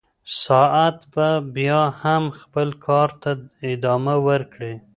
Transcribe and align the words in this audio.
ساعت 0.45 0.97
به 1.13 1.29
بیا 1.55 1.81
هم 2.03 2.23
خپل 2.39 2.67
کار 2.85 3.09
ته 3.21 3.31
ادامه 3.73 4.15
ورکوي. 4.27 4.75